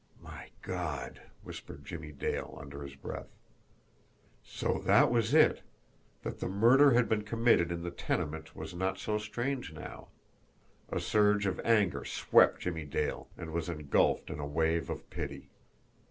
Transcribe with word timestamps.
"My 0.23 0.49
God!" 0.63 1.21
whispered 1.43 1.85
Jimmie 1.85 2.11
Dale, 2.11 2.57
under 2.59 2.81
his 2.81 2.95
breath. 2.95 3.27
So 4.43 4.81
that 4.87 5.11
was 5.11 5.31
it! 5.35 5.61
That 6.23 6.39
the 6.39 6.47
murder 6.49 6.93
had 6.93 7.07
been 7.07 7.21
committed 7.21 7.71
in 7.71 7.83
the 7.83 7.91
tenement 7.91 8.55
was 8.55 8.73
not 8.73 8.97
so 8.97 9.19
strange 9.19 9.71
now! 9.71 10.07
A 10.89 10.99
surge 10.99 11.45
of 11.45 11.59
anger 11.59 12.03
swept 12.03 12.61
Jimmie 12.61 12.83
Dale 12.85 13.29
and 13.37 13.53
was 13.53 13.69
engulfed 13.69 14.31
in 14.31 14.39
a 14.39 14.43
wave 14.47 14.89
of 14.89 15.07
pity. 15.11 15.51